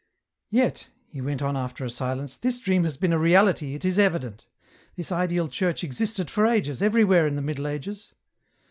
*' 0.31 0.41
Yet," 0.49 0.87
he 1.05 1.21
went 1.21 1.43
on 1.43 1.55
after 1.55 1.85
a 1.85 1.89
silence," 1.91 2.35
this 2.37 2.57
dream 2.57 2.85
has 2.85 2.97
been 2.97 3.13
a 3.13 3.19
reality, 3.19 3.75
it 3.75 3.85
is 3.85 3.99
evident. 3.99 4.47
This 4.95 5.11
ideal 5.11 5.47
church 5.47 5.83
existed 5.83 6.27
for 6.27 6.47
ages, 6.47 6.81
everywhere 6.81 7.27
in 7.27 7.35
the 7.35 7.41
Middle 7.43 7.67
Ages 7.67 8.11